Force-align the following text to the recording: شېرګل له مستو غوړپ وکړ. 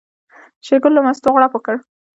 شېرګل 0.65 0.91
له 0.95 1.01
مستو 1.05 1.31
غوړپ 1.33 1.51
وکړ. 1.53 1.75